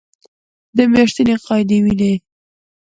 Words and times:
چې 0.23 0.27
د 0.77 0.79
میاشتنۍ 0.91 1.33
قاعدې 1.47 1.77
وینې 1.83 2.13